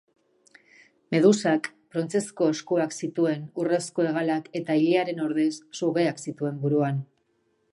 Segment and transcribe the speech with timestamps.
[1.15, 5.51] Medusak brontzezko eskuak zituen, urrezko hegalak eta ilearen ordez
[5.83, 6.99] sugeak zituen buruan.